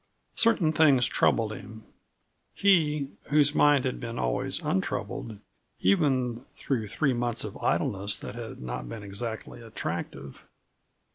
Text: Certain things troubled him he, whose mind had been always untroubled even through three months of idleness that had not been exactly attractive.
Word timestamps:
Certain 0.33 0.71
things 0.71 1.05
troubled 1.05 1.53
him 1.53 1.83
he, 2.55 3.11
whose 3.29 3.53
mind 3.53 3.85
had 3.85 3.99
been 3.99 4.17
always 4.17 4.59
untroubled 4.61 5.37
even 5.79 6.37
through 6.55 6.87
three 6.87 7.13
months 7.13 7.43
of 7.43 7.55
idleness 7.57 8.17
that 8.17 8.33
had 8.33 8.59
not 8.59 8.89
been 8.89 9.03
exactly 9.03 9.61
attractive. 9.61 10.43